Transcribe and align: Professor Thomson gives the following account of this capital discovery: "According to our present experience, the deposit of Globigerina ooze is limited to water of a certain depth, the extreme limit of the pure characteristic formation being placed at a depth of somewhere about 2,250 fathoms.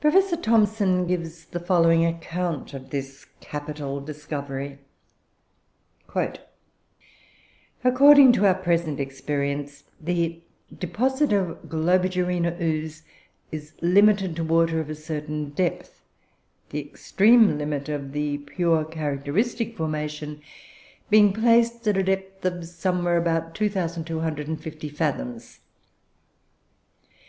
Professor 0.00 0.36
Thomson 0.36 1.06
gives 1.06 1.44
the 1.44 1.60
following 1.60 2.04
account 2.04 2.74
of 2.74 2.90
this 2.90 3.24
capital 3.40 4.00
discovery: 4.00 4.78
"According 7.84 8.32
to 8.32 8.44
our 8.46 8.56
present 8.56 8.98
experience, 8.98 9.84
the 10.00 10.40
deposit 10.76 11.32
of 11.32 11.56
Globigerina 11.68 12.60
ooze 12.60 13.04
is 13.52 13.74
limited 13.80 14.34
to 14.34 14.42
water 14.42 14.80
of 14.80 14.90
a 14.90 14.96
certain 14.96 15.50
depth, 15.50 16.00
the 16.70 16.80
extreme 16.80 17.58
limit 17.58 17.88
of 17.88 18.10
the 18.10 18.38
pure 18.38 18.84
characteristic 18.84 19.76
formation 19.76 20.40
being 21.10 21.32
placed 21.32 21.86
at 21.86 21.96
a 21.96 22.02
depth 22.02 22.44
of 22.44 22.64
somewhere 22.66 23.16
about 23.18 23.54
2,250 23.54 24.88
fathoms. 24.88 25.60